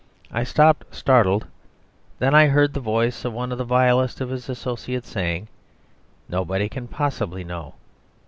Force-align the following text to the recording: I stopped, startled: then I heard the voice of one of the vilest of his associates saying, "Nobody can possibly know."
I 0.31 0.43
stopped, 0.43 0.95
startled: 0.95 1.45
then 2.17 2.33
I 2.33 2.47
heard 2.47 2.73
the 2.73 2.79
voice 2.79 3.23
of 3.23 3.33
one 3.33 3.51
of 3.51 3.59
the 3.59 3.63
vilest 3.63 4.19
of 4.19 4.29
his 4.29 4.49
associates 4.49 5.07
saying, 5.11 5.47
"Nobody 6.27 6.67
can 6.69 6.87
possibly 6.87 7.43
know." 7.43 7.75